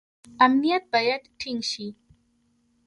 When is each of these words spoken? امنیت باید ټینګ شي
امنیت 0.45 0.83
باید 0.93 1.21
ټینګ 1.39 1.61
شي 1.71 1.87